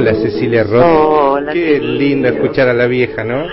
[0.00, 0.82] Hola Cecilia Roth.
[0.82, 1.92] Hola, Qué querido.
[1.94, 3.44] lindo escuchar a la vieja, ¿no?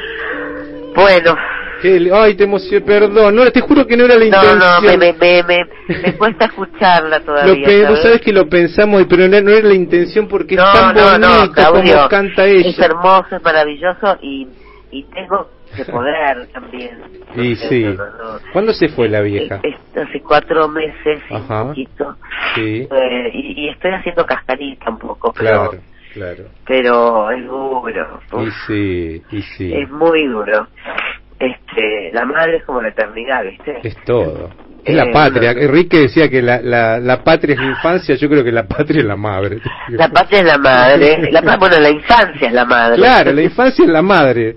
[0.96, 1.36] Bueno,
[1.82, 3.36] Qué Ay, te emocioné, perdón.
[3.36, 4.60] No, te juro que no era la no, intención.
[4.60, 5.66] no, me, me, me, me,
[6.02, 7.66] me cuesta escucharla Lo todavía.
[7.68, 8.22] pe- vos ¿sabes?
[8.22, 11.46] que lo pensamos, pero no, no era la intención porque no, es tan no, bonito
[11.46, 12.70] no, Claudio, como canta ella.
[12.70, 14.48] Es hermoso, es maravilloso y,
[14.90, 16.98] y tengo que poder también.
[17.36, 17.84] Y sí.
[17.84, 18.40] No, no, no.
[18.54, 19.60] ¿Cuándo se fue la vieja?
[19.62, 21.62] Es hace cuatro meses y Ajá.
[21.62, 22.16] un poquito.
[22.56, 25.74] Sí, Eh, y, y estoy haciendo cascarita un poco, pero,
[26.14, 28.20] claro, pero es duro.
[28.46, 29.74] Y sí, y sí.
[29.74, 30.68] Es muy duro.
[31.40, 33.80] Este, la madre es como la eternidad, ¿viste?
[33.84, 34.50] Es todo.
[34.84, 35.52] Es la Eh, patria.
[35.52, 39.00] Enrique decía que la, la, la patria es la infancia, yo creo que la patria
[39.02, 39.60] es la madre.
[39.90, 41.30] La patria es la madre.
[41.32, 42.96] La, bueno, la infancia es la madre.
[42.98, 44.56] Claro, la infancia es la madre.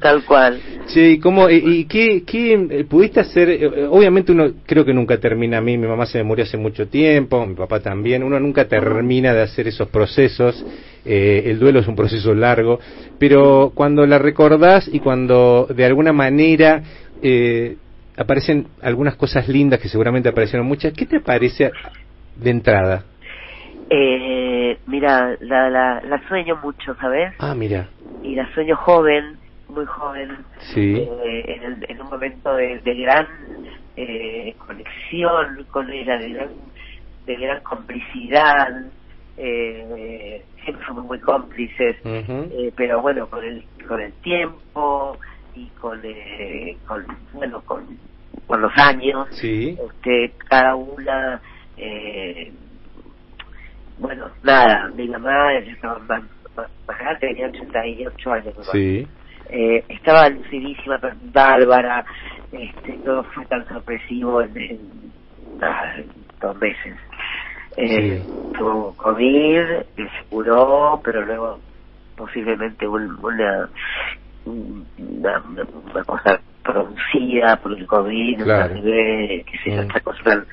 [0.00, 0.60] Tal cual.
[0.94, 3.48] ¿y cómo, y, y qué, qué eh, pudiste hacer?
[3.50, 6.44] Eh, eh, Obviamente uno creo que nunca termina a mí, mi mamá se me murió
[6.44, 10.64] hace mucho tiempo, mi papá también, uno nunca termina de hacer esos procesos,
[11.04, 12.78] el duelo es un proceso largo,
[13.18, 16.82] pero cuando la recordás y cuando de alguna manera
[17.22, 17.76] eh,
[18.16, 21.70] aparecen algunas cosas lindas que seguramente aparecieron muchas, ¿qué te parece
[22.36, 23.04] de entrada?
[23.94, 27.34] Eh, mira, la, la, la sueño mucho, ¿sabes?
[27.38, 27.90] Ah, mira,
[28.22, 32.94] Y la sueño joven, muy joven, sí, eh, en, el- en un momento de, de
[32.94, 33.26] gran
[33.96, 36.48] eh, conexión con ella, de gran,
[37.26, 38.92] de gran complicidad.
[39.36, 41.96] Eh, siempre fuimos muy cómplices,
[42.50, 45.18] eh, pero bueno, con el, con el tiempo
[45.52, 46.00] y con,
[46.86, 47.98] con bueno, con,
[48.46, 51.42] con los años, sí, este, cada una,
[51.76, 52.54] eh,
[54.02, 58.54] bueno, nada, mi mamá estaba grande, tenía 88 años.
[58.72, 59.08] sí,
[59.48, 60.98] Eh, estaba lucidísima,
[61.32, 62.04] bárbara,
[62.50, 65.12] este, todo fue tan sorpresivo en, en,
[65.60, 66.06] en
[66.40, 66.96] dos meses.
[67.76, 68.24] Eh,
[68.58, 69.62] Tuvo COVID,
[69.96, 71.60] se curó, pero luego
[72.16, 73.70] posiblemente un- una,
[74.44, 78.74] una, cosa producida por el COVID, Claro.
[78.74, 79.86] una nivel, que sé yo, Mm.
[79.86, 80.46] esta cosa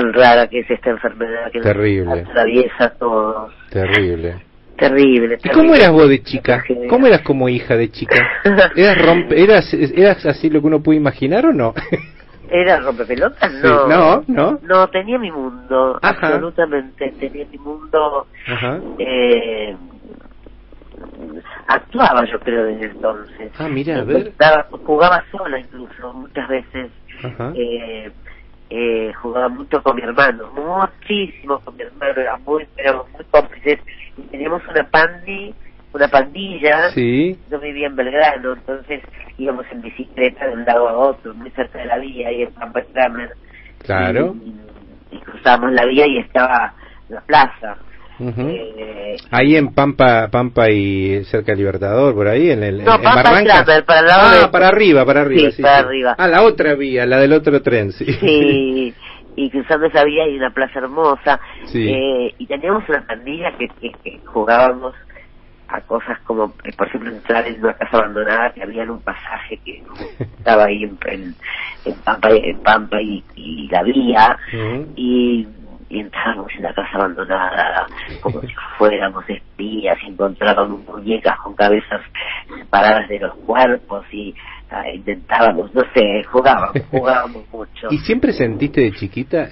[0.00, 2.20] tan, rara que es esta enfermedad que nos Terrible.
[2.22, 3.52] atraviesa a todos.
[3.70, 4.36] terrible.
[4.76, 6.62] Terrible, ¿Y cómo eras vos de chica?
[6.90, 8.16] ¿Cómo eras como hija de chica?
[8.76, 11.72] ¿Eras, rompe, eras, eras así lo que uno puede imaginar o no?
[12.50, 13.50] ¿Era rompepelotas?
[13.52, 13.86] Sí, No.
[13.88, 14.58] no, no.
[14.62, 16.26] No, tenía mi mundo, Ajá.
[16.26, 17.10] absolutamente.
[17.18, 18.26] Tenía mi mundo.
[18.46, 18.78] Ajá.
[18.98, 19.74] Eh,
[21.68, 23.52] actuaba, yo creo, desde entonces.
[23.58, 24.32] Ah, mira, a ver.
[24.84, 26.90] Jugaba sola incluso, muchas veces.
[27.24, 27.52] Ajá.
[27.56, 28.10] Eh,
[28.70, 33.78] eh, jugaba mucho con mi hermano, muchísimo con mi hermano, era muy, éramos muy cómplices.
[34.16, 35.54] Y teníamos una pandi,
[35.92, 36.90] una pandilla.
[36.90, 39.02] Sí, Yo vivía en Belgrano, entonces
[39.38, 42.52] íbamos en bicicleta de un lado a otro, muy cerca de la vía, ahí en
[42.52, 42.82] Pampa
[43.78, 44.34] claro.
[44.42, 46.74] Y, y cruzábamos la vía y estaba
[47.08, 47.76] la plaza.
[48.20, 53.02] Eh, Ahí en Pampa, Pampa y cerca de Libertador, por ahí, en el No, en
[53.02, 53.22] Pampa.
[53.22, 55.50] Kramer, para el lado Ah, de- para arriba, para arriba.
[55.50, 56.14] Sí, para arriba.
[56.18, 58.04] Ah, la otra vía, la del otro tren, sí.
[58.04, 58.94] sí,
[59.36, 61.40] y cruzando esa vía hay una plaza hermosa.
[61.66, 61.88] Sí.
[61.88, 64.94] Eh, y teníamos una pandilla que, que, que jugábamos
[65.68, 69.00] a cosas como, eh, por ejemplo, entrar en una casa abandonada que había en un
[69.00, 69.82] pasaje que
[70.38, 71.34] estaba ahí en, en,
[71.84, 74.38] en Pampa, en Pampa y, y la vía.
[74.94, 75.46] Y,
[75.88, 77.86] y entrábamos en la casa abandonada
[78.20, 82.00] como si fuéramos espías encontrábamos muñecas con cabezas
[82.58, 84.34] separadas de los cuerpos y
[84.70, 87.88] ah, intentábamos, no sé, jugábamos, jugábamos mucho.
[87.90, 89.48] ¿Y siempre sentiste de chiquita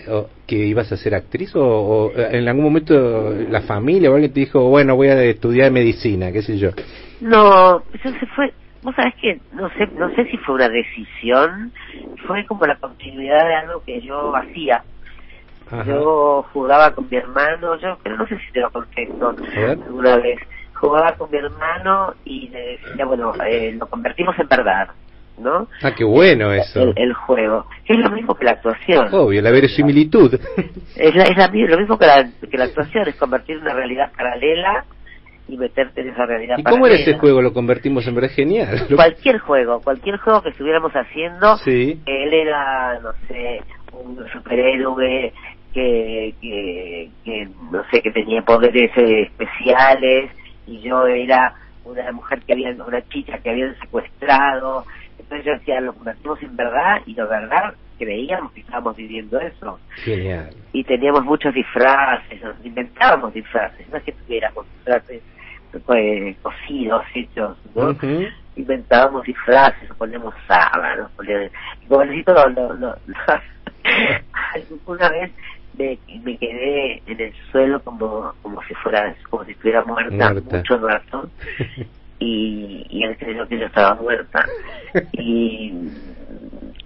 [0.46, 4.40] que ibas a ser actriz o, o, en algún momento la familia o alguien te
[4.40, 6.70] dijo, bueno, voy a estudiar medicina, qué sé yo?
[7.20, 8.52] No, eso se fue,
[8.82, 11.72] vos sabés que no sé, no sé si fue una decisión,
[12.26, 14.82] fue como la continuidad de algo que yo hacía.
[15.70, 15.84] Ajá.
[15.86, 19.08] Yo jugaba con mi hermano, yo pero no sé si te lo conté
[19.56, 19.78] ver.
[19.86, 20.38] alguna vez.
[20.74, 24.88] Jugaba con mi hermano y le decía, bueno, eh, lo convertimos en verdad,
[25.38, 25.66] ¿no?
[25.82, 26.80] Ah, qué bueno eso.
[26.82, 27.64] El, el juego.
[27.86, 29.08] Es lo mismo que la actuación.
[29.12, 30.34] Obvio, la verosimilitud.
[30.96, 34.10] Es, la- es la lo mismo que la, que la actuación, es convertir una realidad
[34.16, 34.84] paralela
[35.48, 37.10] y meterte en esa realidad ¿Y cómo era paralela.
[37.10, 37.40] ese juego?
[37.42, 38.86] Lo convertimos en verdad genial.
[38.94, 42.00] Cualquier juego, cualquier juego que estuviéramos haciendo, Sí.
[42.04, 43.62] él era, no sé,
[43.92, 45.32] un superhéroe
[45.74, 50.30] que, que, que, no sé, que tenía poderes eh, especiales
[50.66, 51.52] y yo era
[51.84, 54.86] una mujer que había, una chica que habían secuestrado.
[55.18, 59.78] Entonces yo decía, lo convertimos en verdad y de verdad creíamos que estábamos viviendo eso.
[59.96, 60.50] Genial.
[60.72, 65.22] Y teníamos muchos disfraces, nos inventábamos disfraces, no es que tuviéramos disfraces
[65.86, 67.96] pues, cosidos, hechos, ¿no?
[68.56, 71.50] Inventábamos disfraces, poníamos sábanas, poníamos...
[71.82, 72.96] Y como necesito lo, lo, lo-
[75.10, 75.30] vez
[75.76, 80.56] me, me quedé en el suelo como como si fuera como si estuviera muerta, Muerta.
[80.56, 81.30] mucho rato
[82.18, 84.48] y, y él creyó que yo estaba muerta
[85.12, 85.72] y,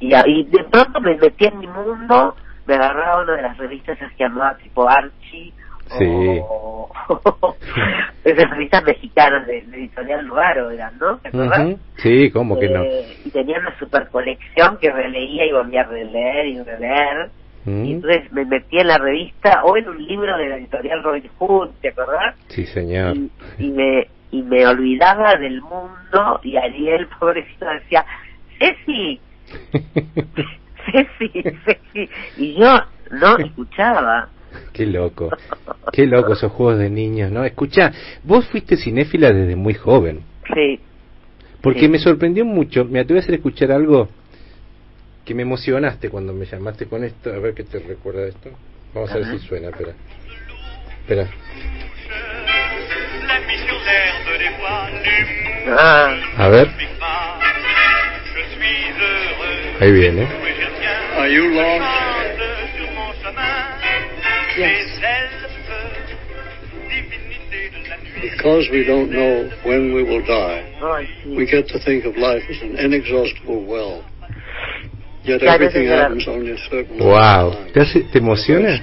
[0.00, 2.36] y, de pronto me metí en mi mundo
[2.66, 5.54] me agarraba una de las revistas que llamaba tipo Archie
[5.98, 6.04] Sí.
[6.06, 6.90] o
[8.24, 11.18] esas revistas mexicanas de, de editorial Lugaro eran ¿no?
[11.32, 11.80] Ujú.
[11.96, 12.82] Sí, ¿cómo que no?
[12.82, 17.30] Eh, y tenía una super colección que releía y volvía a releer y releer
[17.84, 21.28] y entonces me metí en la revista o en un libro de la editorial Robin
[21.38, 22.34] Hood, ¿te acordás?
[22.48, 23.16] Sí, señor.
[23.16, 28.04] Y, y me y me olvidaba del mundo y Ariel, pobrecito, decía,
[28.58, 29.20] Ceci,
[30.92, 32.10] Ceci, Ceci.
[32.36, 32.78] Y yo
[33.10, 34.28] no escuchaba.
[34.72, 35.30] Qué loco.
[35.92, 37.44] Qué loco esos juegos de niños, ¿no?
[37.44, 37.92] Escucha,
[38.24, 40.20] vos fuiste cinéfila desde muy joven.
[40.54, 40.80] Sí,
[41.60, 41.88] Porque Sí.
[41.88, 42.84] me sorprendió mucho.
[42.84, 44.08] Me voy a hacer escuchar algo
[45.28, 47.30] que me emocionaste cuando me llamaste con esto.
[47.30, 48.48] A ver qué te recuerda esto.
[48.94, 49.38] Vamos a ver Ajá.
[49.38, 49.92] si suena, espera.
[51.02, 51.28] Espera.
[55.66, 56.70] Ah, A ver.
[59.80, 60.26] Ahí viene.
[61.18, 62.38] Are you la nuit.
[68.22, 70.64] Because we don't know when we will die,
[71.36, 74.04] we get to think of life as an inexhaustible well.
[75.34, 75.58] A
[76.98, 77.50] Wow.
[77.52, 77.72] time.
[77.72, 78.82] ¿Te, hace- te A emociona?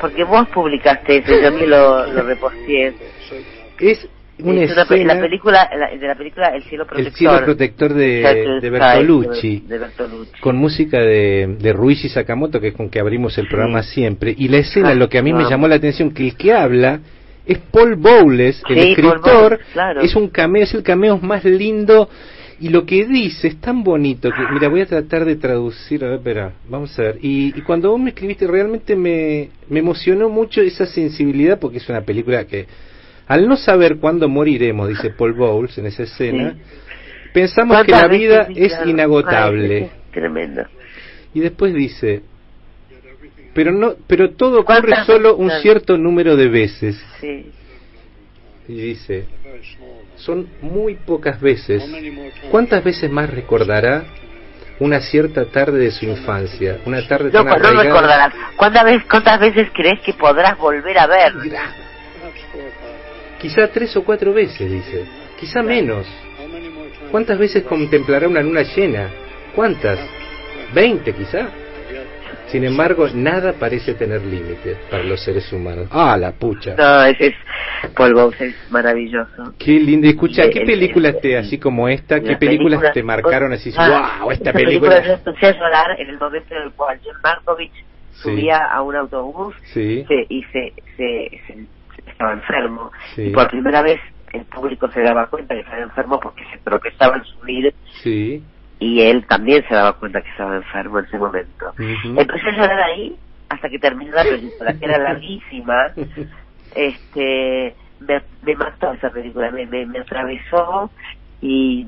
[0.00, 2.92] Porque vos publicaste eso, yo que lo, lo reposteé.
[3.80, 5.14] Es una Es una pe- escena...
[5.14, 7.12] la película, la- de la película El cielo protector.
[7.12, 9.60] El cielo protector de, Bertolucci.
[9.60, 10.40] De, de Bertolucci.
[10.40, 14.34] con música de, de Ruichi Sakamoto, que es con que abrimos el programa siempre.
[14.36, 16.52] Y la escena, Ah, lo que a mí me llamó la atención, que el que
[16.52, 17.00] habla
[17.46, 20.00] es Paul Bowles, el Sí, escritor, Bowles, claro.
[20.02, 22.08] es un cameo, es el cameo más lindo.
[22.58, 26.08] Y lo que dice es tan bonito que, mira, voy a tratar de traducir, a
[26.08, 27.18] ver, espera, vamos a ver.
[27.20, 31.88] Y, y cuando vos me escribiste, realmente me, me emocionó mucho esa sensibilidad, porque es
[31.90, 32.66] una película que,
[33.26, 36.60] al no saber cuándo moriremos, dice Paul Bowles en esa escena, Sí.
[37.34, 39.76] pensamos que ¿Cuántas la vida es inagotable.
[39.76, 40.62] Ay, es tremendo.
[41.34, 42.22] Y después dice,
[43.52, 47.04] pero no, pero todo ocurre ¿Cuántas solo un cierto número de veces.
[47.20, 47.46] Sí.
[48.68, 49.26] Y dice,
[50.16, 51.84] son muy pocas veces.
[52.50, 54.04] ¿Cuántas veces más recordará
[54.80, 56.78] una cierta tarde de su infancia?
[56.84, 58.32] Una tarde No, tan no recordarás.
[58.56, 61.32] ¿Cuántas veces, ¿Cuántas veces crees que podrás volver a ver?
[63.40, 65.04] Quizá tres o cuatro veces, dice.
[65.38, 66.06] Quizá menos.
[67.10, 69.10] ¿Cuántas veces contemplará una luna llena?
[69.54, 69.98] ¿Cuántas?
[70.74, 71.48] ¿Veinte quizá?
[72.48, 75.88] Sin embargo, nada parece tener límite para los seres humanos.
[75.90, 76.74] Ah, la pucha.
[76.76, 77.34] No, ese es
[77.96, 79.54] Paul Bowles, es maravilloso.
[79.58, 80.06] Qué lindo.
[80.08, 83.52] Escucha, ¿qué el- películas el- te, así como esta, qué Las películas películas- te marcaron
[83.52, 83.72] así?
[83.76, 84.30] Ah, ¡Wow!
[84.30, 85.02] Esta esa película.
[85.04, 87.72] Yo empecé a llorar en el momento en el cual John Markovich
[88.12, 88.22] Sí.
[88.22, 91.66] subía a un autobús Sí, se- y se, se, se-
[92.08, 92.90] estaba enfermo.
[93.14, 93.22] Sí.
[93.24, 94.00] Y por primera vez
[94.32, 98.42] el público se daba cuenta que estaba enfermo porque se tropezaba al subir sí.
[98.78, 101.70] Y él también se daba cuenta que estaba enfermo en ese momento.
[101.72, 102.20] Ujú.
[102.20, 103.16] Empecé a llorar ahí
[103.48, 105.86] hasta que terminó la película, que era larguísima.
[106.74, 110.90] Este, me, me mató esa película, me, me, me atravesó
[111.40, 111.86] y,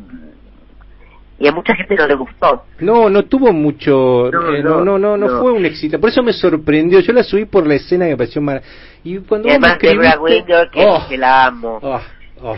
[1.38, 2.65] y a mucha gente no le gustó.
[2.81, 5.41] No, no tuvo mucho, No, eh, no, no, no, no, no.
[5.41, 6.01] fue un éxito.
[6.01, 7.01] Por eso me sorprendió.
[7.01, 8.62] Yo la subí por la escena que me pareció mar...
[9.05, 10.44] Y cuando Y además escribiste...
[10.72, 11.06] Que, ¡Oh!
[11.08, 11.79] que la amo.
[11.82, 12.01] Oh,
[12.41, 12.56] oh,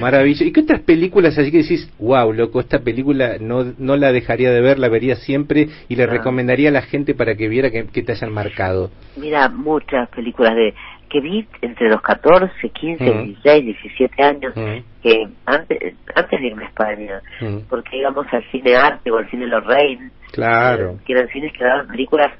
[0.00, 0.44] maravilloso.
[0.44, 4.50] ¿Y qué otras películas así que decís, wow, loco, esta película no, no la dejaría
[4.50, 6.06] de ver, la vería siempre y le Ah.
[6.06, 8.90] recomendaría a la gente para que viera que, que te hayan marcado?
[9.16, 10.74] Mira, muchas películas de
[11.10, 13.24] que vi entre los 14, 15, Mm.
[13.24, 14.78] 16, 17 años, Mm.
[15.02, 17.58] que antes, antes de irme a España, Mm.
[17.68, 20.98] porque íbamos al cine arte o al cine Lorraine, Claro.
[21.04, 22.32] que eran cines que daban películas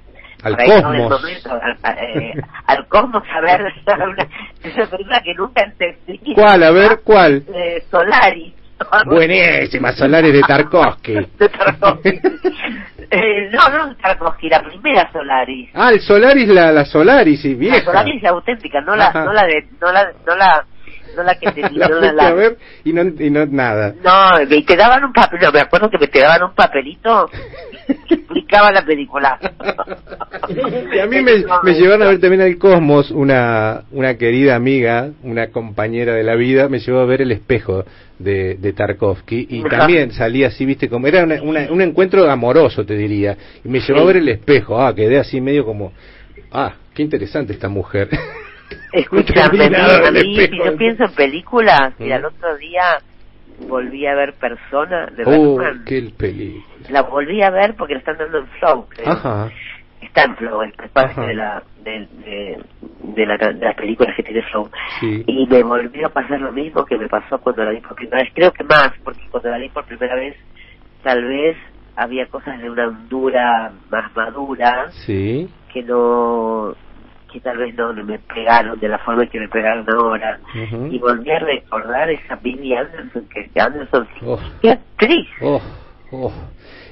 [0.43, 1.11] Al cosmos.
[1.21, 2.35] momento, al, eh,
[2.67, 4.27] al cosmos a ver una,
[4.63, 6.35] esa película que nunca entendí.
[6.35, 6.63] ¿Cuál?
[6.65, 7.45] A ver, ¿cuál?
[7.55, 8.55] Eh, Solaris.
[9.07, 11.15] Buenísima, Solares de Tarkovsky.
[11.39, 12.21] De Tarkovsky.
[13.11, 15.71] Eh, no, no Tarkovsky, la primera Solaris.
[15.75, 17.85] Ah, el Solaris, la, la Solaris, sí, La vieja.
[17.85, 19.25] Solaris es la auténtica, no la, Ajá.
[19.25, 20.65] no la de, no la, no la,
[21.17, 23.95] no la que te la no fuiste la, a ver y no, y no nada.
[24.03, 27.29] No, y te daban un papel, no, me acuerdo que me te daban un papelito
[28.09, 29.39] que explicaba la película.
[30.95, 35.11] Y a mí me, me llevaron a ver también al Cosmos, una, una querida amiga,
[35.23, 37.85] una compañera de la vida, me llevó a ver el espejo
[38.19, 42.85] de, de Tarkovsky y también salí así, viste, como era una- una- un encuentro amoroso,
[42.85, 45.93] te diría, y me llevó a ver el espejo, ah, quedé así medio como,
[46.53, 48.09] ah, qué interesante esta mujer.
[48.93, 52.99] Escúchame, a mí, si yo pienso en películas, y al otro día
[53.69, 55.85] volví a ver Persona de Oh, Bergman.
[55.87, 56.65] qué película.
[56.91, 59.09] La volví a ver porque la están dando en Flow, creo.
[59.13, 59.51] Ajá.
[60.01, 62.59] está en Flow, es parte de la de, de,
[63.03, 64.69] de la de las películas que tiene Flow.
[65.01, 65.23] Sí.
[65.27, 68.23] Y me volvió a pasar lo mismo que me pasó cuando la vi por primera
[68.23, 68.33] vez.
[68.35, 70.37] Creo que más, porque cuando la vi por primera vez,
[71.03, 71.57] tal vez
[71.97, 75.49] había cosas de una hondura más madura Sí.
[75.73, 76.75] que no
[77.33, 80.39] que tal vez no, me pegaron de la forma en que me pegaron ahora
[80.91, 84.39] y volví a recordar esa Billy Anderson que Anderson Oh.
[84.61, 85.61] qué actriz Oh,
[86.11, 86.33] oh.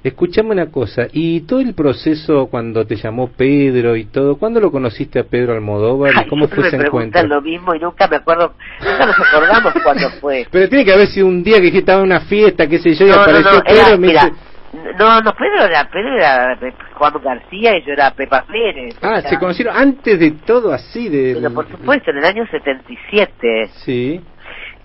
[0.03, 4.71] Escuchame una cosa, y todo el proceso cuando te llamó Pedro y todo, ¿cuándo lo
[4.71, 7.23] conociste a Pedro Almodóvar y cómo fue ese me encuentro?
[7.27, 11.07] lo mismo y nunca me acuerdo nunca nos acordamos cuándo fue Pero tiene que haber
[11.09, 13.53] sido un día que estaba en una fiesta, qué sé yo, y no, no, apareció
[13.53, 14.37] no, Pedro era, y me mira, dice,
[14.73, 16.59] no, no, Pedro era, Pedro era
[16.95, 18.97] Juan García y yo era Pepa Pérez.
[19.03, 21.35] ah, se conocieron antes de todo así, de...
[21.35, 24.21] Pero por supuesto, en el año 77, Sí,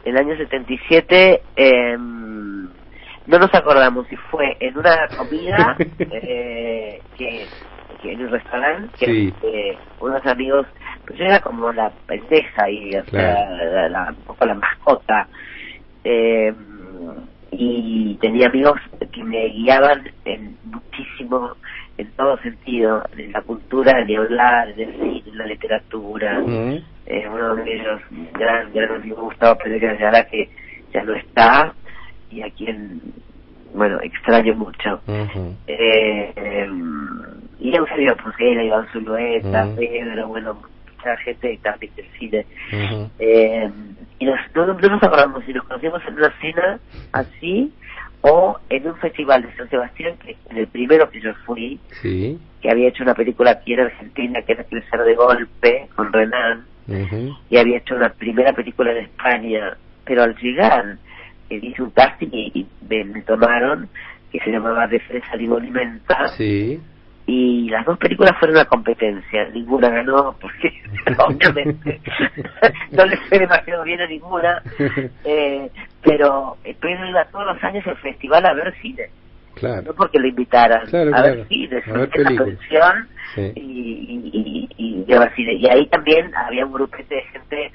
[0.04, 7.48] en el año 77, eh, no nos acordamos si fue en una comida eh, que,
[8.02, 9.34] que en un restaurante que Sí.
[9.44, 10.68] eh, unos amigos,
[11.06, 13.66] pues yo era como la pendeja y o sea, Claro.
[13.72, 15.28] la, la- un poco la mascota.
[16.04, 16.54] Eh,
[17.58, 18.80] y tenía amigos
[19.12, 21.52] que me guiaban en muchísimo,
[21.98, 26.40] en todo sentido, en la cultura, en el hablar, en el cine, en la literatura.
[26.40, 26.78] Mm.
[27.08, 28.02] Eh, uno de ellos,
[28.34, 30.50] gran, gran amigo Gustavo Pedro Ayala, que
[30.94, 31.74] ya no está
[32.32, 33.00] y a quien,
[33.74, 35.02] bueno, extraño mucho.
[35.08, 35.56] Ujú.
[35.68, 36.70] Eh, eh,
[37.60, 39.76] y Eusebio Pusguera, Iván Zulueta, Mm.
[39.76, 40.62] Pedro, bueno,
[40.98, 42.46] mucha gente también del cine.
[42.74, 43.10] Ujú.
[44.20, 46.80] Y nos, no, no nos acordamos si nos conocimos en una cena
[47.12, 47.74] así
[48.22, 52.40] o en un festival de San Sebastián, que en el primero que yo fui, Sí.
[52.62, 56.66] que había hecho una película aquí en Argentina que era Crecer de Golpe con Renan,
[57.50, 60.98] y había hecho una primera película en España, pero al llegar
[61.50, 63.90] eh, hice un casting y, y me, me tomaron,
[64.32, 66.80] que se llamaba De Fresa Limón y Menta, Sí.
[67.28, 70.72] Y las dos películas fueron una competencia, ninguna ganó porque
[71.18, 72.00] obviamente
[72.92, 74.62] no le fue demasiado bien a ninguna,
[75.24, 75.70] eh,
[76.04, 79.96] pero Pedro iba todos los años al festival a ver cine, no Claro.
[79.96, 81.36] porque lo invitaran, Claro, a claro.
[81.38, 83.52] ver cine, A ver la pensión Sí.
[83.56, 85.54] y, y, y, y, cine.
[85.56, 87.72] Y ahí también había un grupete de gente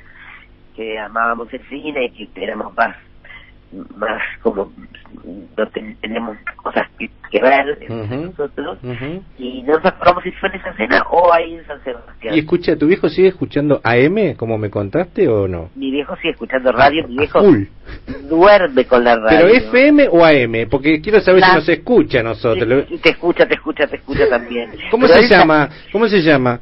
[0.77, 2.97] que amábamos el cine y que éramos más
[3.97, 4.73] más como
[5.25, 8.15] no ten- teníamos cosas que, que ver entre Ujú.
[8.27, 8.79] nosotros
[9.39, 12.35] y no nos acordamos si fue en esa cena o ahí en San Sebastián.
[12.35, 15.71] Y escucha, ¿tu viejo sigue escuchando AM, como me contaste, o no?
[15.75, 17.41] Mi viejo sigue escuchando radio, mi viejo
[18.29, 19.39] duerme con la radio.
[19.47, 20.69] ¿Pero FM o AM?
[20.71, 22.85] Porque quiero saber si nos escucha a nosotros.
[22.91, 24.71] Y te escucha, te escucha, te escucha también.
[24.91, 25.69] ¿Cómo Pero se llama?
[25.93, 26.61] ¿Cómo se llama?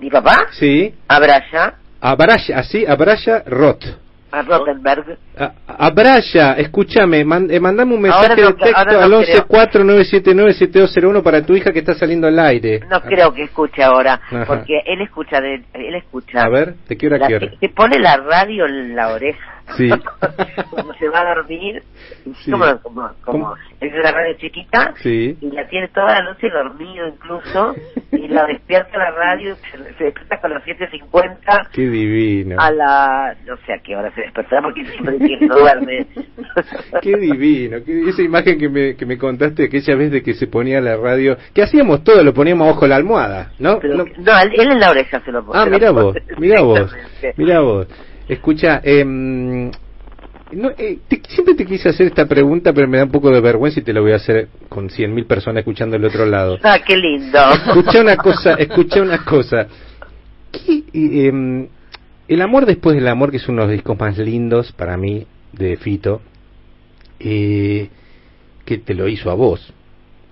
[0.00, 0.94] Mi papá, Sí.
[1.08, 3.84] Abraya, Abraya, así, Abraya Roth.
[4.30, 5.16] A Rottenberg.
[5.38, 5.52] A-
[5.86, 9.46] Abraya, escúchame, man- eh, mandame un mensaje no de texto no al creo.
[9.46, 12.80] 1149797201 para tu hija que está saliendo al aire.
[12.90, 14.44] No creo que escuche ahora, Ajá.
[14.46, 16.42] porque él escucha, de, él escucha.
[16.42, 17.48] A ver, ¿de qué hora a qué hora?
[17.74, 19.57] pone la radio en la oreja.
[19.76, 19.90] Sí.
[20.70, 21.82] como se va a dormir,
[22.44, 22.50] Sí.
[22.50, 25.36] como, como, como es una radio chiquita, Sí.
[25.40, 27.74] y la tiene toda la noche dormido incluso,
[28.12, 32.56] y la despierta la radio, se, se despierta con las 7.50 Qué divino.
[32.58, 36.06] a la, no sé a qué hora se despertará, porque siempre no duerme.
[37.02, 40.46] Qué divino, qué- esa imagen que me, que me contaste aquella vez de que se
[40.46, 43.78] ponía la radio, que hacíamos todo, lo poníamos bajo la almohada, ¿no?
[43.78, 45.60] Pero- No- no, él, él en la oreja se lo pone.
[45.60, 46.92] Ah, mira vos, mira vos,
[47.36, 47.86] mira vos.
[48.28, 49.70] Escucha, em,
[50.50, 53.40] no, eh, te- siempre te quise hacer esta pregunta, pero me da un poco de
[53.40, 56.58] vergüenza y te la voy a hacer con cien mil personas escuchando del otro lado.
[56.62, 57.38] Ah, qué lindo.
[57.66, 59.66] Escucha una cosa, escucha una cosa.
[60.52, 61.68] ¿Qué, eh,
[62.28, 65.26] el amor después del amor, que es uno de los discos más lindos para mí
[65.52, 66.20] de Fito,
[67.20, 67.88] eh,
[68.64, 69.72] que te lo hizo a vos,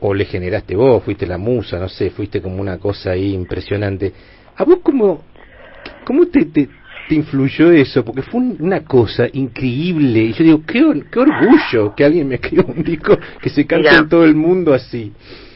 [0.00, 4.12] o le generaste vos, fuiste la musa, no sé, fuiste como una cosa ahí impresionante.
[4.56, 5.22] ¿A vos cómo,
[6.04, 6.68] cómo te, te,
[7.08, 8.04] te influyó eso?
[8.04, 10.20] Porque fue un- una cosa increíble.
[10.20, 13.88] Y yo digo, qué, qué orgullo que alguien me escriba un disco que se cante
[13.90, 14.00] Mira.
[14.02, 15.12] en todo el mundo así.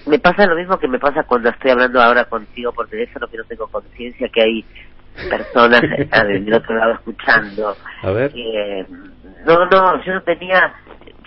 [0.06, 3.36] Me pasa lo mismo que me pasa cuando estoy hablando ahora contigo por teléfono, que
[3.36, 4.64] no tengo conciencia que hay
[5.28, 5.80] personas
[6.26, 7.76] del otro lado escuchando.
[8.02, 8.32] A ver.
[8.34, 8.86] Eh,
[9.46, 10.74] no, no, yo no tenía...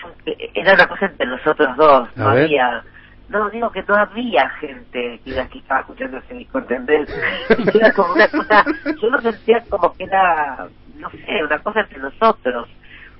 [0.01, 2.43] yo- era una cosa entre nosotros dos, no A ver.
[2.45, 2.83] había...
[3.29, 7.09] No, digo que no había gente que, estaba escuchando ese disco, ¿entendés?
[7.57, 8.65] Y Era como una cosa...
[9.01, 12.69] Yo lo sentía como que era, no sé, una cosa entre nosotros,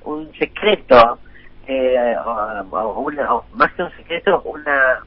[0.03, 1.19] un secreto,
[1.67, 4.99] eh, o, o una, o más que un secreto, una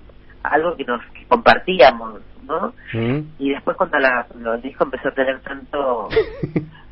[0.50, 2.72] algo que nos que compartíamos, ¿no?
[2.92, 3.20] ¿Mm?
[3.38, 6.08] Y después cuando la, cuando el disco empezó a tener tanto...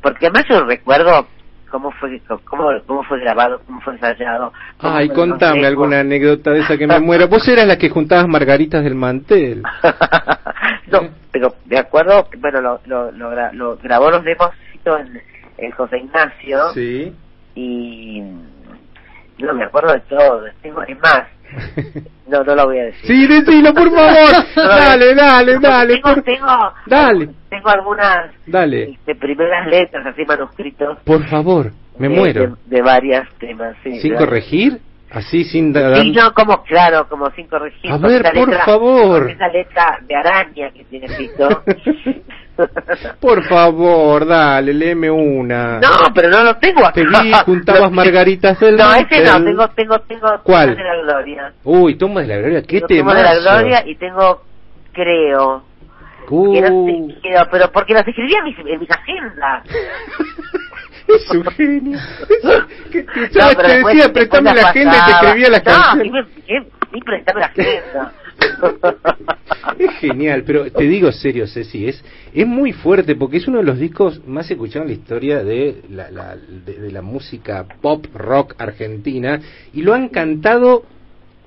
[0.01, 1.27] Porque además yo recuerdo
[1.75, 4.53] cómo fue cómo, cómo fue grabado, cómo fue ensayado.
[4.77, 5.67] cómo Ay, el contame consejo.
[5.67, 7.25] alguna anécdota de esa que me muera.
[7.25, 9.61] Vos eras la que juntabas margaritas del mantel.
[10.87, 11.11] No, ¿Eh?
[11.31, 14.51] pero de acuerdo, bueno, lo, lo, lo, gra- lo grabó los demos
[14.85, 15.21] en,
[15.57, 17.13] en José Ignacio Sí.
[17.55, 18.21] y
[19.39, 20.43] no me acuerdo de todo.
[20.61, 21.23] Tengo, es más,
[22.27, 23.05] no, no lo voy a decir.
[23.05, 24.45] Sí, decilo, por favor.
[24.55, 25.93] dale, dale, dale.
[25.95, 26.47] Tengo, por- tengo,
[26.87, 27.29] Dale.
[27.49, 28.91] tengo algunas Dale.
[28.91, 30.97] este, primeras letras así manuscritos.
[31.03, 32.57] Por favor, me de- muero.
[32.65, 33.99] De, de varias temas, sí.
[33.99, 34.79] ¿Sin corregir?
[35.11, 35.95] Así, sin dar...
[36.01, 37.89] Sí, no, como, claro, como sin corregir.
[37.91, 39.29] A ver, por letra- favor.
[39.29, 41.63] Esa letra de araña que tiene Fito.
[43.19, 45.79] Por favor, dale, léeme una.
[45.79, 46.93] No, pero no lo tengo acá.
[46.93, 50.75] Te vi, juntabas margaritas del No, ese no, tengo, tengo, tengo ¿Cuál?
[50.75, 51.53] De la Gloria.
[51.63, 54.41] Uy, toma de la gloria, qué te Tomas de la Gloria y tengo,
[54.93, 55.63] creo,
[56.27, 59.63] que no Uh, sé, creo, pero porque las escribía en mis, en mis agendas.
[61.07, 61.99] es un genio.
[62.91, 65.21] Que, que, te después- decía, las la agenda y te pasaba.
[65.27, 66.03] escribía las No, canciones.
[66.03, 66.23] sí, me-
[66.61, 68.11] sí, sí, préstame la agenda.
[69.79, 73.63] Es genial, pero te digo serio, Ceci, es, es muy fuerte porque es uno de
[73.65, 78.05] los discos más escuchados en la historia de la, la- de, de la música pop
[78.13, 79.39] rock argentina
[79.73, 80.83] y lo han cantado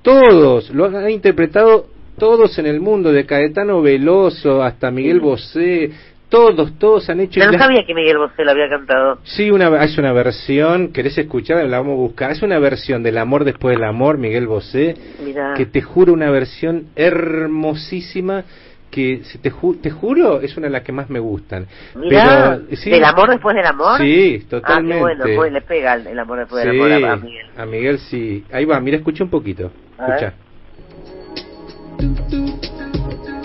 [0.01, 1.87] todos, lo han interpretado
[2.17, 5.89] todos en el mundo, de Caetano Veloso hasta Miguel Bosé,
[6.29, 7.39] todos, todos han hecho...
[7.39, 9.17] Yo no sabía que Miguel Bosé lo había cantado.
[9.23, 11.65] Sí, una, es una versión, ¿querés escuchar?
[11.65, 12.31] La vamos a buscar.
[12.31, 15.53] Es una versión del amor después del amor, Miguel Bosé, Mira.
[15.57, 18.43] que te juro una versión hermosísima
[18.91, 21.67] que si te, ju- te juro es una de las que más me gustan.
[21.95, 23.99] Mira, Pero, sí, ¿del amor después del amor?
[23.99, 24.95] Sí, Ah, totalmente.
[24.95, 27.45] qué bueno, pues le pega el, el amor después Sí, del amor a, a Miguel.
[27.57, 28.43] a Miguel sí.
[28.51, 29.71] Ahí va, mira, escucha un poquito.
[29.99, 30.23] A ver.
[30.23, 30.33] Escucha.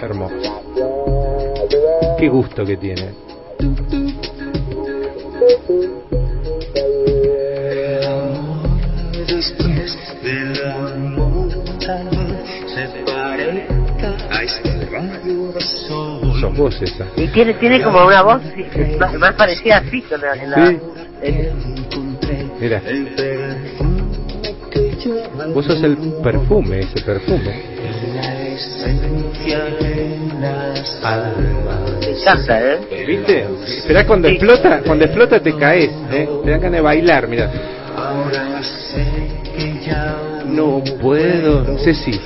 [0.03, 0.64] Hermoso.
[2.19, 3.13] Qué gusto que tiene.
[9.27, 11.49] después del amor
[11.87, 16.41] tal vez se parezca a este rayo de sol.
[16.41, 17.07] Sos vos esa.
[17.17, 18.65] Y tiene, tiene como una voz sí,
[18.99, 20.33] más, más parecida a Fito en la...
[20.35, 20.79] En la Sí.
[21.23, 22.83] en- Encontré Mira,
[25.55, 27.63] vos sos el perfume, ese perfume.
[28.55, 31.91] La esencia de las almas.
[32.07, 33.05] encanta, ¿eh?
[33.07, 33.47] ¿Viste?
[33.67, 34.35] Esperá cuando Sí.
[34.35, 36.29] explota, cuando explota te caes, ¿eh?
[36.45, 37.51] Te dan ganas de bailar, mira.
[37.97, 39.05] Ahora sé
[39.57, 41.79] que ya No puedo.
[41.79, 42.21] Ceci,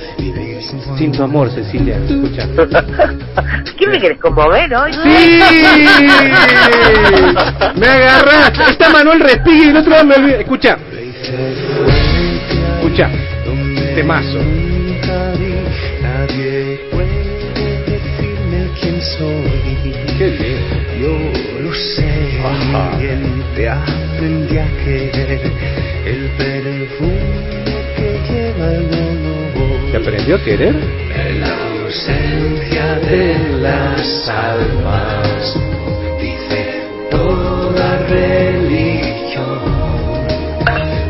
[0.97, 1.97] sin tu amor, Cecilia.
[1.97, 2.47] Escucha.
[3.77, 4.91] ¿Qué me querés conmover hoy?
[4.93, 5.39] ¡Sí!
[7.75, 8.63] ¡Me agarraste!
[8.71, 10.41] Está Manuel Respighi y el otro me olvidé.
[10.41, 10.77] Escucha,
[12.81, 13.09] escucha.
[13.95, 14.58] Temazo.
[20.19, 20.75] Qué lindo.
[20.99, 21.13] Yo
[21.61, 22.97] lo sé, Ajá.
[22.97, 25.41] bien te aprendí a querer
[26.05, 27.15] el perfume
[27.95, 29.91] que lleva el olor.
[29.91, 30.75] ¿Te aprendió a querer?
[31.39, 31.53] La
[31.85, 33.21] ausencia de
[33.61, 35.55] las almas,
[36.19, 36.59] dice
[37.09, 39.47] toda religión.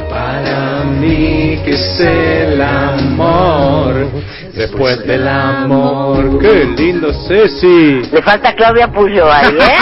[0.08, 4.08] Para mí que es el amor,
[4.60, 6.38] Después del amor.
[6.38, 8.02] ¡Qué lindo, Ceci!
[8.12, 9.78] Le falta Claudia Puyo ahí, ¿eh?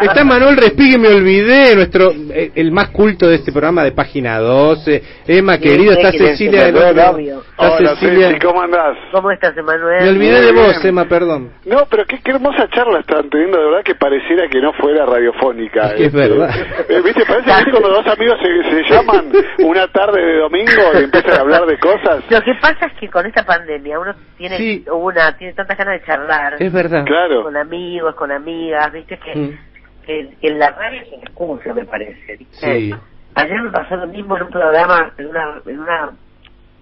[0.00, 4.38] Está Manuel Respighi, me olvidé, nuestro eh, el más culto de este programa de página
[4.38, 5.02] 12.
[5.26, 7.42] Emma, sí, está Cecilia del otro.
[7.60, 8.28] Hola, Cecilia.
[8.28, 8.96] Ceci, ¿cómo andás?
[9.12, 10.02] ¿Cómo estás, Emanuel?
[10.02, 10.84] Me olvidé de vos.
[10.84, 11.52] Emma, perdón.
[11.66, 15.04] No, pero qué, qué hermosa charla están teniendo, de verdad que pareciera que no fuera
[15.06, 15.88] radiofónica.
[15.88, 16.50] Es que es verdad.
[16.90, 17.22] Eh, ¿Viste?
[17.26, 21.40] Parece que cuando dos amigos se, se llaman una tarde de domingo y empiezan a
[21.40, 22.24] hablar de cosas.
[22.30, 24.84] Lo que pasa es que con esta pandemia uno tiene Sí.
[24.90, 27.04] una tiene tantas ganas de charlar Es verdad.
[27.04, 27.44] Claro.
[27.44, 29.58] con amigos, con amigas, viste que, Mm.
[30.06, 32.36] que, que en la radio es un excusa, me parece.
[32.36, 32.56] ¿viste?
[32.56, 32.94] Sí.
[33.36, 36.10] Ayer me pasó lo mismo en un programa, en una en una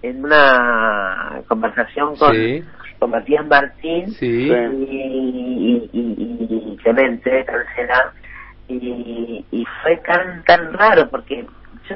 [0.01, 2.63] en una conversación con, Sí.
[2.99, 4.49] con Matías Martín Sí.
[4.49, 8.13] Y, y, y, y Clemente Cancela
[8.67, 11.45] y, y fue tan tan raro porque
[11.89, 11.95] yo,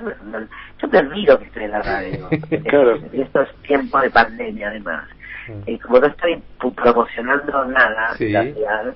[0.82, 2.30] yo me olvido que estoy en la radio
[2.70, 2.96] Claro.
[3.12, 5.04] en estos tiempos de pandemia además
[5.46, 5.70] Mm.
[5.70, 8.28] y como no estoy pu- promocionando nada Sí.
[8.28, 8.94] en realidad,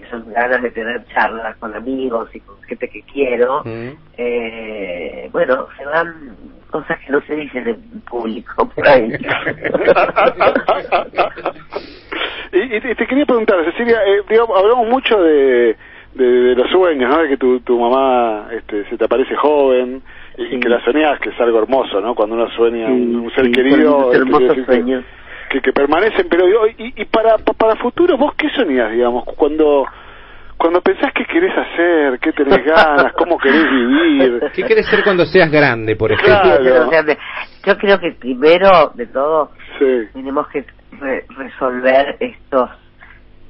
[0.00, 3.88] que son ganas de tener charlas con amigos y con gente que quiero Mm.
[4.16, 6.36] eh, bueno se dan
[6.70, 9.10] cosas que no se dicen en público por ahí
[12.52, 15.76] y, y te- te quería preguntar, Cecilia, eh, digamos, hablamos mucho de,
[16.14, 17.18] de, de los sueños, ¿no?
[17.22, 20.02] De que tu, tu mamá este, se te aparece joven
[20.36, 20.60] y, Sí.
[20.60, 22.14] que la soñás, que es algo hermoso, ¿no?
[22.14, 24.12] Cuando uno sueña un, un ser Sí, querido.
[24.12, 25.04] este, hermosos que- sueños.
[25.48, 29.24] Que, que permanecen, pero digo, y, y para, pa- para futuro, ¿vos qué soñás, digamos?
[29.24, 29.84] Cuando
[30.56, 34.42] cuando pensás qué querés hacer, qué tenés ganas, cómo querés vivir.
[34.54, 36.36] ¿Qué querés ser cuando seas grande, por ejemplo?
[36.90, 37.16] Claro.
[37.64, 40.64] Yo creo que primero de todo Sí, tenemos que
[41.00, 42.70] re- resolver estos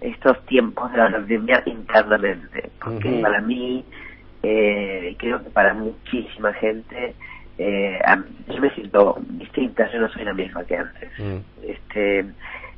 [0.02, 3.84] estos tiempos de la pandemia internamente, porque para mí,
[4.42, 7.14] eh, creo que para muchísima gente,
[7.59, 7.99] eh,
[8.49, 11.11] yo me siento distinta, yo no soy la misma que antes.
[11.18, 11.37] Mm.
[11.62, 12.25] Este,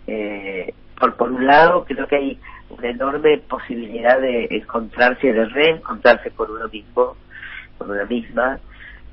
[0.07, 2.41] eh, por, por un lado, creo que hay
[2.71, 7.17] una enorme posibilidad de encontrarse, de reencontrarse con uno mismo,
[7.79, 8.59] con una misma,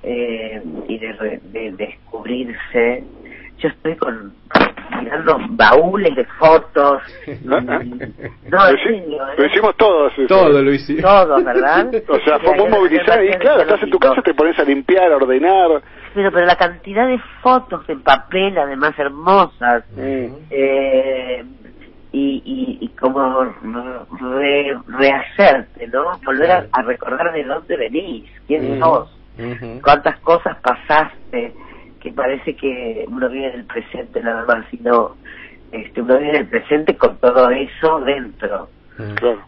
[0.04, 3.04] eh, y de, re- de descubrirse.
[3.60, 4.34] Yo estoy con
[5.02, 7.02] mirando baúles de fotos.
[7.26, 9.48] y- no, Lo, serio, lo ¿eh?
[9.52, 10.14] hicimos todos.
[10.18, 10.28] eso.
[10.28, 11.02] Todo lo hicimos.
[11.04, 11.88] Todo, ¿verdad?
[12.10, 13.24] O sea, fue muy movilizado.
[13.24, 15.82] Y claro, estás en tu casa, te pones a limpiar, a ordenar.
[16.14, 21.44] Pero, pero la cantidad de fotos en papel, además hermosas, eh,
[22.12, 26.18] y, y, y como re- rehacerte, ¿no?
[26.26, 28.80] Volver a, a recordar de dónde venís, quién Mm.
[28.80, 29.14] sos,
[29.84, 31.54] cuántas cosas pasaste,
[32.00, 35.16] que parece que uno vive en el presente nada más, sino
[35.72, 38.70] este, uno vive en el presente con todo eso dentro.
[38.98, 39.14] Mm.
[39.16, 39.40] Claro.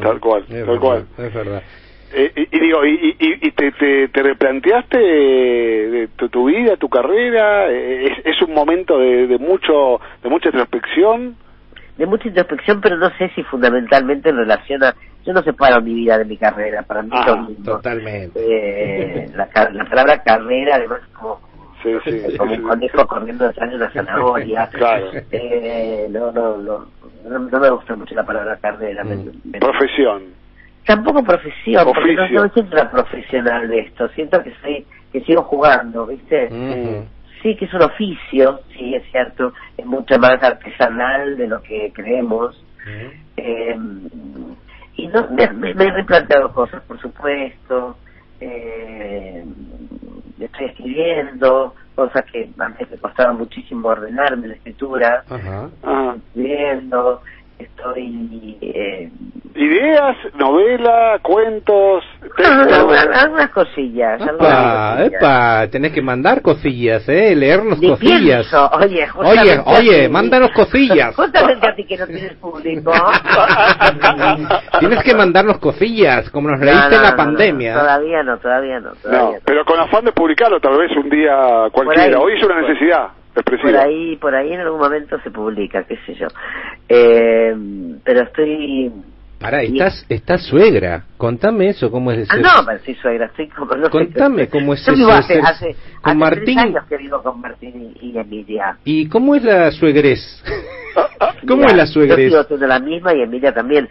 [0.00, 1.06] Tal cual, Es tal verdad, cual.
[1.18, 1.62] Es verdad.
[2.12, 6.44] Eh, y, y digo, ¿y, y, y te, te, te replanteaste eh, de tu, tu
[6.46, 7.68] vida, tu carrera?
[7.70, 11.36] Eh, ¿Es, es un momento de, de mucho de mucha introspección?
[11.96, 14.94] De mucha introspección, pero no sé si fundamentalmente en relación a...
[15.24, 17.64] Yo no separo mi vida de mi carrera, para mí Ah, lo mismo.
[17.64, 18.38] Totalmente.
[18.38, 21.40] Eh, la, la palabra carrera, además, como,
[21.82, 22.36] Sí, sí.
[22.38, 24.66] como un conejo corriendo detrás de una zanahoria.
[24.72, 25.10] Claro.
[25.30, 26.86] Eh, no, no, no,
[27.28, 29.02] no, no me gusta mucho la palabra carrera.
[29.04, 29.30] Mm.
[29.44, 30.22] me- Profesión.
[30.86, 32.38] Tampoco profesión, porque no, Oficio.
[32.40, 34.08] no me siento una profesional de esto.
[34.08, 36.48] Siento que soy que sigo jugando, ¿viste?
[36.50, 37.06] Ujú.
[37.44, 41.92] Sí, que es un oficio, sí, es cierto, es mucho más artesanal de lo que
[41.94, 42.64] creemos.
[43.36, 43.76] Eh,
[44.96, 47.98] y no, me, me- me he replanteado cosas, por supuesto.
[48.40, 49.44] Eh,
[50.40, 55.22] estoy escribiendo, cosas que antes me costaba muchísimo ordenarme la escritura.
[55.28, 55.68] Ajá.
[56.16, 57.20] Escribiendo,
[57.58, 58.56] estoy...
[58.60, 59.10] Eh,
[59.56, 62.02] Ideas, novela, cuentos,
[62.44, 64.20] algunas, cosillas.
[64.20, 65.12] Epa, algunas cosillas.
[65.12, 67.36] epa, tenés que mandar cosillas, ¿eh?
[67.36, 68.20] Leernos Ni cosillas.
[68.48, 71.14] pienso, oye, Oye, oye, mándanos cosillas.
[71.16, 72.92] Justamente a ti que no tienes público.
[74.80, 77.74] Tienes que mandarnos cosillas, como nos No, leíste no, en la no, pandemia.
[77.74, 78.90] no, todavía no, todavía no.
[78.94, 79.38] Todavía No, no.
[79.44, 82.04] pero con afán de publicarlo tal vez un día cualquiera.
[82.04, 82.14] ahí.
[82.14, 83.08] Hoy es una Por- necesidad
[83.40, 83.70] expresiva.
[83.72, 86.28] Por ahí, por ahí en algún momento se publica, qué sé yo.
[86.88, 87.54] Eh,
[88.04, 88.92] pero estoy...
[89.38, 91.04] Pará, estás, estás suegra.
[91.18, 93.74] Contame eso, cómo es Ah, ser- no, pero sí, suegra, estoy como...
[93.74, 96.44] No sé, Contame cómo es Yo eso vivo de hace, ser- hace, con hace Martín.
[96.44, 98.78] tres años que vivo con Martín y, y Emilia.
[98.84, 100.42] ¿Y cómo es la suegrez?
[101.46, 102.30] ¿Cómo Mira, es la Yo suegrez?
[102.30, 103.88] sigo siendo la misma y Emilia también.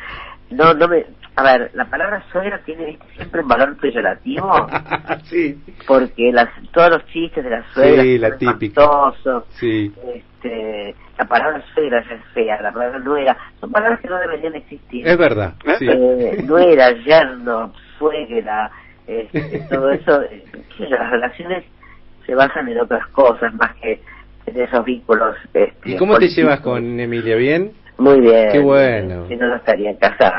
[0.55, 1.05] No, no me...
[1.35, 4.67] A ver, la palabra suegra tiene siempre un valor peyorativo
[5.23, 8.89] sí, porque las, todos los chistes de la suegra Sí, la son típica.
[9.59, 9.91] sí.
[10.13, 14.55] Este, la palabra suegra ya es fea, la palabra nuera, son palabras que no deberían
[14.55, 15.07] existir.
[15.07, 15.53] Es verdad.
[15.79, 15.87] Sí.
[15.89, 18.69] Eh, nuera, yerno, suegra,
[19.07, 20.43] este, todo eso, eh,
[20.79, 21.63] las relaciones
[22.25, 24.01] se basan en otras cosas más que
[24.45, 25.35] en esos vínculos.
[25.53, 27.35] Este, ¿Y cómo te llevas con Emilia?
[27.37, 27.71] ¿Bien?
[27.97, 28.51] Muy bien.
[28.51, 29.27] Qué bueno.
[29.27, 30.33] Si no, no estaría en casa.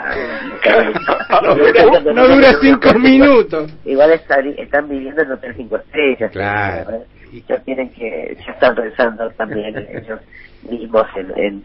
[1.43, 3.73] No dura, no dura cinco minutos.
[3.85, 6.31] Igual están, están viviendo en hotel cinco estrellas.
[6.33, 7.03] Claro.
[7.49, 10.21] Ya tienen que, ya están pensando también ellos
[10.69, 11.65] mismos en, en,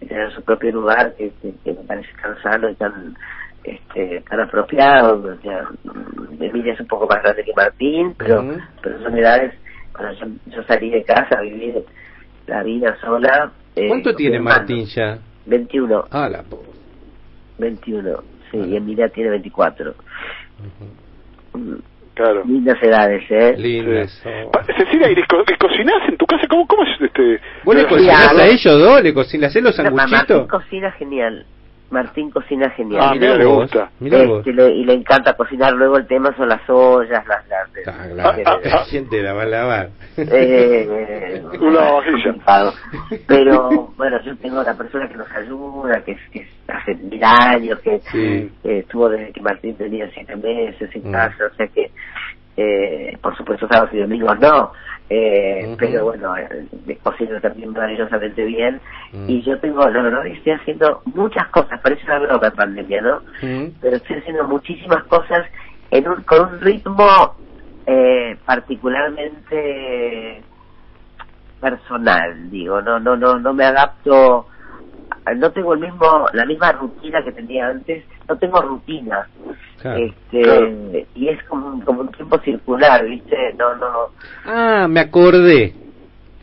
[0.00, 3.16] en tener su propio lugar, que, que, que me parece tan sano y tan,
[3.64, 5.20] este, tan apropiado.
[5.20, 5.64] O sea,
[6.40, 8.58] Emilia es un poco más grande que Martín, pero, Ujú.
[8.82, 9.52] pero son edades,
[9.92, 11.84] cuando yo, yo salí de casa a vivir
[12.46, 13.50] la vida sola.
[13.74, 14.38] eh, ¿Cuánto tiene.
[14.38, 15.18] Martín ya?
[15.48, 16.04] 21.
[16.10, 16.62] Ah, la po-
[17.58, 19.94] 21, sí, y Emilia tiene 24.
[21.54, 21.74] Mm,
[22.14, 22.42] Claro.
[22.44, 23.54] Lindas edades, ¿eh?
[23.56, 24.10] Lindas.
[24.24, 24.28] Sí.
[24.44, 24.50] oh.
[24.50, 26.48] Pa- Cecilia, ¿y les, co- les cocinás en tu casa?
[26.50, 27.40] ¿Cómo, cómo es este?
[27.64, 29.02] ¿Vos le Sí, cocinás Sí, a ellos dos?
[29.04, 30.48] ¿Le cocinas los sanguchitos?
[30.48, 31.46] cocina genial.
[31.90, 33.00] Martín cocina genial.
[33.02, 33.90] Ah, mira, le gusta.
[34.00, 35.72] Este, le- y le encanta cocinar.
[35.72, 37.48] Luego el tema son las ollas, las...
[37.48, 38.36] las de- Ah, claro.
[38.36, 39.88] de- de- ¿Quién te la va a lavar?
[40.16, 42.34] eh, Una vajilla.
[43.26, 47.78] Pero bueno, yo tengo una persona que nos ayuda, que, es- que hace mil años,
[47.80, 48.52] que, Sí.
[48.62, 51.12] que estuvo desde que Martín tenía siete meses en Mm.
[51.12, 51.90] casa, o sea que,
[52.56, 54.72] eh, por supuesto, sábados y domingos no,
[55.10, 58.80] eh, pero bueno, eh, cocino también maravillosamente bien.
[59.12, 59.28] Mm.
[59.28, 63.20] Y yo tengo, la verdad, que estoy haciendo muchas cosas, parece una broma pandemia, ¿no?
[63.42, 63.68] ¿Mm?
[63.80, 65.46] pero estoy haciendo muchísimas cosas
[65.90, 67.34] en un, con un ritmo
[67.86, 70.42] eh, particularmente
[71.60, 74.46] personal, digo, no, no, no, no me adapto,
[75.36, 79.28] no tengo el mismo, la misma rutina que tenía antes, no tengo rutina,
[79.80, 80.04] Claro.
[80.04, 80.70] este, Claro.
[81.14, 83.88] y es como, un- como un tiempo circular, viste, no, no,
[84.44, 85.72] Ah, me acordé.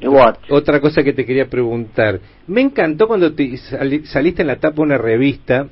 [0.04, 0.36] What?
[0.50, 2.19] Otra cosa que te quería preguntar.
[2.48, 5.67] Me encantó cuando te sali- saliste en la tapa de una revista.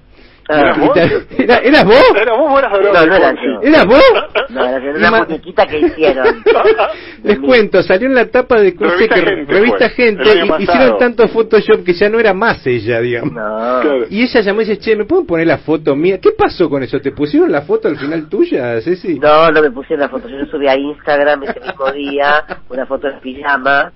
[0.49, 0.59] Ah.
[0.59, 0.97] ¿Eras vos?
[1.37, 2.03] Era- ¿Eras vos?
[2.15, 3.61] ¿Eras vos eras Dorothy No, no era yo.
[3.61, 4.03] ¿Eras vos?
[4.49, 6.43] No, era una ma- muñequita que hicieron.
[7.23, 10.97] Les cuento, salió en la tapa de Revista qué- Gente revista fue, Gente y hicieron
[10.97, 13.31] tanto Photoshop que ya no era más ella, digamos.
[13.33, 13.79] No.
[13.81, 14.05] Claro.
[14.09, 16.19] Y ella llamó y dice, che, ¿me pueden poner la foto mía?
[16.19, 16.99] ¿Qué pasó con eso?
[16.99, 19.19] ¿Te pusieron la foto al final tuya, Ceci?
[19.19, 20.27] No, no me pusieron la foto.
[20.27, 23.91] Yo subí a Instagram ese mismo día una foto en pijama,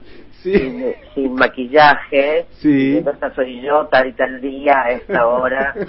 [0.53, 0.59] Sí.
[0.59, 2.45] sin, sin maquillaje.
[2.59, 2.97] Sí.
[2.97, 5.73] Esta soy yo, tal y tal día, a esta hora.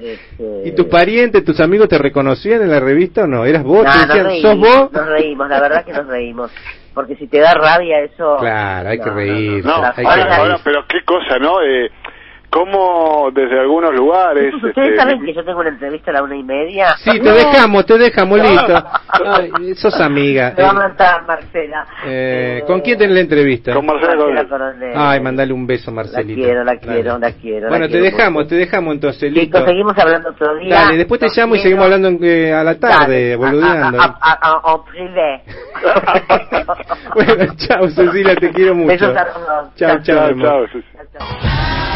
[0.00, 3.44] Este, ¿Y tus parientes, tus amigos te reconocían en la revista o no?
[3.46, 3.84] ¿Eras vos?
[3.84, 4.92] No, ¿Te nos decían, reímos, ¿sos vos?
[4.92, 6.50] Nos reímos, la verdad que nos reímos.
[6.92, 8.36] Porque si te da rabia eso...
[8.38, 9.64] Claro, hay que No, no, reír.
[9.64, 11.62] No, La hay que ahora, pero qué cosa, ¿no?
[11.62, 11.90] Eh,
[12.54, 14.54] ¿Cómo desde algunos lugares...
[14.54, 16.86] Ustedes este, saben que yo tengo una entrevista a la una y media.
[16.98, 18.74] Sí, te dejamos, te dejamos, listo.
[19.26, 20.54] Ay, sos amiga.
[20.56, 21.84] Me va a matar Marcela.
[22.06, 23.74] eh, ¿Con quién tenés la entrevista?
[23.74, 24.92] Con Marcela Marcela Coronel.
[24.94, 26.40] Ay, mandale un beso, La Marcelita.
[26.42, 27.20] quiero, la quiero, Dale.
[27.20, 27.68] la quiero.
[27.70, 29.58] Bueno, la te quiero dejamos, te dejamos entonces, listo.
[29.58, 30.74] Chicos, seguimos hablando otro día.
[30.76, 34.00] Dale, después te llamo y seguimos hablando eh, a la tarde, Dale, boludeando.
[34.00, 35.42] a- a- a- a- En privé.
[37.14, 38.88] bueno, chao, Cecilia, te quiero mucho.
[38.92, 39.74] Besos a los dos.
[39.74, 40.70] Chao, chao, Chao, mi amor.
[40.70, 40.80] chao.
[41.18, 41.93] Chao, chao.